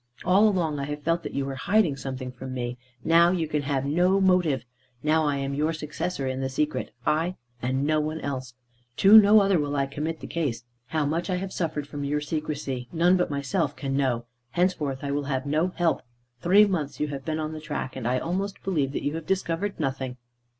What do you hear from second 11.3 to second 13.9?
have suffered from your secresy, none but myself